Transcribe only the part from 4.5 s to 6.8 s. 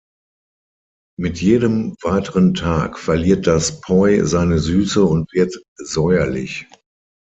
Süße und wird säuerlich.